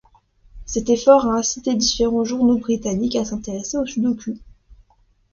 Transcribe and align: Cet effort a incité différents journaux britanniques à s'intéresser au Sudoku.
Cet 0.65 0.89
effort 0.89 1.27
a 1.27 1.35
incité 1.37 1.75
différents 1.75 2.23
journaux 2.23 2.57
britanniques 2.57 3.17
à 3.17 3.23
s'intéresser 3.23 3.77
au 3.77 3.85
Sudoku. 3.85 4.35